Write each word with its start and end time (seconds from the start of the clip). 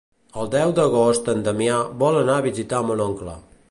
El 0.43 0.47
deu 0.55 0.73
d'agost 0.79 1.29
en 1.35 1.45
Damià 1.49 1.77
vol 2.03 2.21
anar 2.25 2.41
a 2.43 2.47
visitar 2.51 2.85
mon 2.91 3.09
oncle. 3.11 3.43